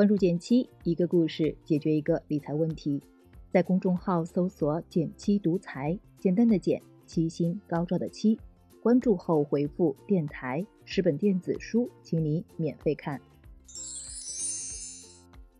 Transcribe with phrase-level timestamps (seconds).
[0.00, 3.02] 关注减七，一个故事解决一个理财问题。
[3.50, 8.38] 在公众号搜索“减七独裁，简单的减，七星高照的七。
[8.82, 13.20] 关注后回复“电台”十本电子书，请你免费看。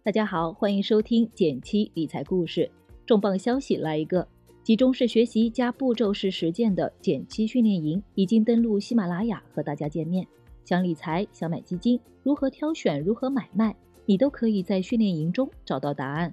[0.02, 2.70] 大家好，欢迎收听减七理财故事。
[3.04, 4.26] 重磅消息来一个，
[4.62, 10.26] 集中式学习加步骤式实践的减七训练营已经登陆喜马拉雅，和大家见面。
[10.64, 13.76] 想理财，想买基金，如何挑选，如何买卖？
[14.06, 16.32] 你都可以在训练营中找到答案。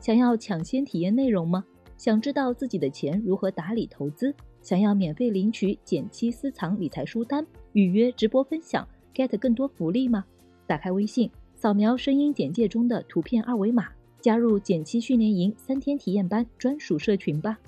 [0.00, 1.64] 想要抢先体验内容吗？
[1.96, 4.34] 想知道自己的钱如何打理投资？
[4.62, 10.24] 想要免费领取减七私藏理财书单，预约直播分享，get 更多福利吗？
[10.66, 13.88] 打开微信，扫描声音简介中的图片二维码，
[14.20, 17.58] 加入减七训练营三天体验班专属社群吧。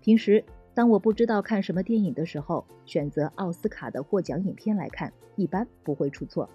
[0.00, 0.44] 平时
[0.74, 6.48] 当我不知道看什么电影的时候，选择奥斯卡的获奖影片来看，一般不会出错。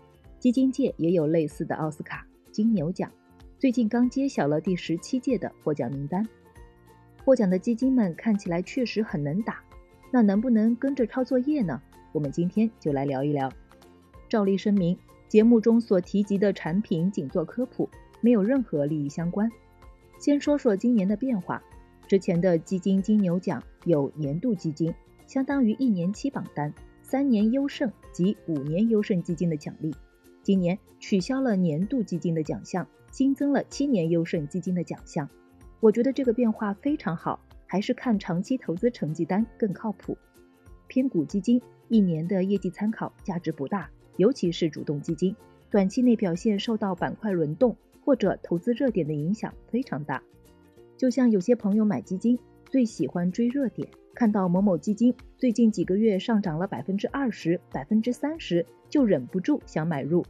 [0.44, 3.10] 基金界也有类似的奥斯卡金牛奖，
[3.58, 6.28] 最近刚揭晓了第十七届的获奖名单。
[7.24, 9.64] 获奖的基金们看起来确实很能打，
[10.12, 11.82] 那能不能跟着抄作业呢？
[12.12, 13.50] 我们今天就来聊一聊。
[14.28, 14.98] 照例声明，
[15.30, 17.90] 节目中所提及的产品仅做科普，
[18.20, 19.50] 没有任何利益相关。
[20.20, 21.64] 先说说今年的变化，
[22.06, 24.94] 之前的基金金牛奖有年度基金，
[25.26, 29.96] 相当于一年期榜单，三年优胜及五年优胜基金的奖励。
[30.44, 35.28] 今年取消了年度基金的奖项，新增了七年优胜基金的奖项。
[35.80, 40.18] 我觉得这个变化非常好，还是看长期投资成绩单更靠谱。
[40.88, 45.34] 偏股基金一年的业绩参考价值不大，尤其是主动基金，
[45.72, 50.22] 短期内表现受到板块轮动或者投资热点的影响非常大。
[50.98, 52.38] 就像有些朋友买基金
[52.74, 58.66] 最喜欢追热点，看到某某基金最近几个月上涨了百分之二十、百分之三十。
[58.90, 60.26] 就忍不住想买入，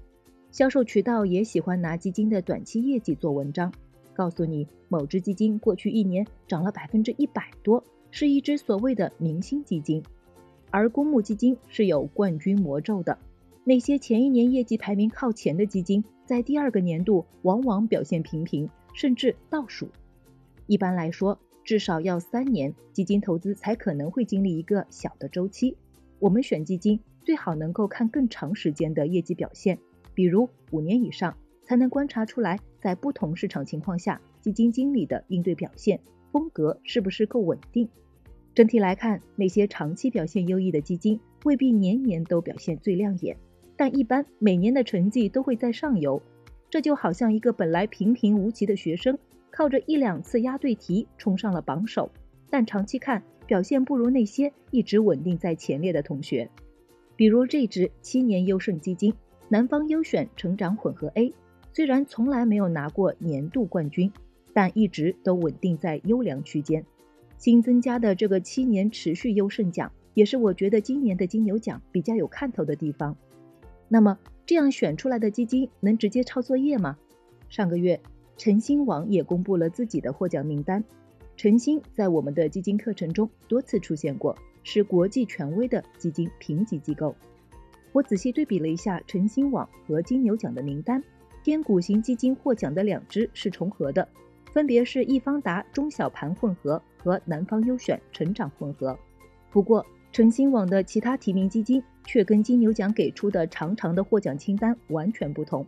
[0.52, 3.72] 销售渠道也喜欢拿基金的短期业绩做文章，
[4.14, 10.04] 告诉你某只基金过去一年涨了百分之一百多，是一只所谓的明星基金。
[10.70, 13.18] 而公募基金是有冠军魔咒的，
[13.64, 19.88] 那些前一年业绩排名靠前的基金，在第二个年度往往表现平平，甚至倒数。
[20.68, 25.76] 一般来说，至少要三年，基金投资才可能会经历一个小的周期。
[26.20, 27.00] 我们选基金。
[27.26, 29.80] 最好能够看更长时间的业绩表现，
[30.14, 35.98] 比如五年以上，才能观察出来在不同市场情况下基金经理的应对表现
[36.34, 37.88] 风格是不是够稳定。
[38.54, 43.38] 整体来看，那些长期表现优异的基金未必年年都表现最亮眼，
[43.78, 46.22] 但一般每年的成绩都会在上游。
[46.70, 49.18] 这就好像一个本来平平无奇的学生，
[49.56, 52.12] 靠着一两次押对题冲上了榜首，
[52.50, 56.50] 但长期看表现不如那些一直稳定在前列的同学。
[57.16, 59.14] 比如这支七年优胜基金
[59.50, 61.32] 南方优选成长混合 A，
[61.72, 64.12] 虽然从来没有拿过年度冠军，
[64.54, 66.84] 但一直都稳定在优良区间。
[67.38, 73.16] 新增加的这个七年持续优胜奖，也是我觉得今年的金牛奖比较有看头的地方。
[73.88, 76.98] 那么这样选出来的基金能直接抄作业吗？
[77.50, 78.02] 上个月
[78.38, 80.84] 晨星网也公布了自己的获奖名单。
[81.36, 84.38] 晨星在我们的基金课程中多次出现过。
[84.66, 87.14] 是国际权威的基金评级机构。
[87.92, 91.04] 我仔细对比了一下晨星网和金牛奖的名单，
[91.44, 94.08] 偏股型基金获奖的两只是重合的，
[94.54, 98.98] 分别是易方达中小盘混合和南方优选成长混合。
[99.52, 105.66] 不过，晨星网的其他提名基金却跟金牛奖给出的长长的获奖清单完全不同。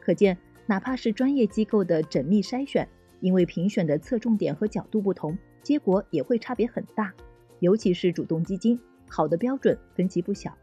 [0.00, 0.34] 可见，
[0.70, 2.88] 哪怕是专业机构的缜密筛选，
[3.18, 7.12] 因为评选的侧重点和角度不同，结果也会差别很大。
[7.58, 8.78] 尤其是主动基金，
[9.08, 10.56] 好的标准分歧不小，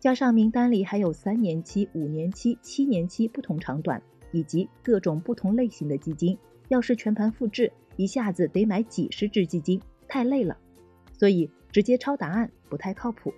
[0.00, 10.56] 加上名单里还有三年期、五年期、七年期不同长短，以及各种不同类型的基金，要是全盘复制，一下子得买几十只基金，太累了。
[11.12, 13.30] 所以直接抄答案不太靠谱。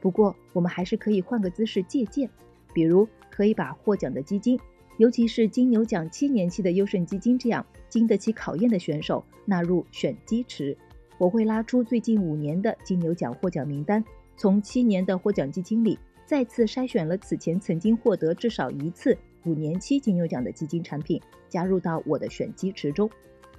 [0.00, 2.28] 不过我们还是可以换个姿势借鉴，
[2.74, 4.58] 比如可以把获奖的基金，
[4.98, 10.76] 尤其是金牛奖七年期的优胜基金这样经得起考验的选手纳入选基池。
[11.18, 14.04] 我会拉出最近五年的金牛奖获奖名单，
[14.36, 23.10] 从七年的获奖基金里再次筛选了此前曾经获得至少一次五年期金牛奖的基金产品，加入到我的选基池中。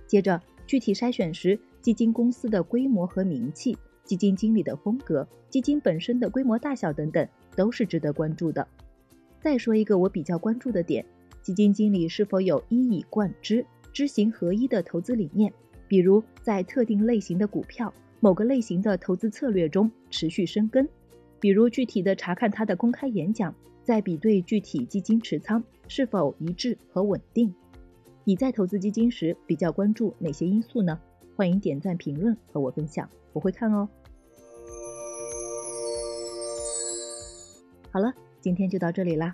[0.05, 8.67] 接着具体筛选时，基金公司的规模和名气、基金经理的风格、基金本身的规模大小等等，都是值得关注的。
[9.39, 11.05] 再说一个我比较关注的点：
[11.41, 15.51] 基金经理是否有一以贯之、知行合一的投资理念。
[15.87, 20.87] 比如在特定类型的股票、某个类型的投资策略中持续深耕，
[21.39, 27.53] 比如具体的查看他的公开演讲，再比对具体基金持仓是否一致和稳定。
[28.25, 30.99] 你在投资基金时比较关注哪些因素呢？
[31.37, 33.87] 欢迎点赞评论和我分享，我会看哦。
[37.91, 39.33] 好了，今天就到这里啦。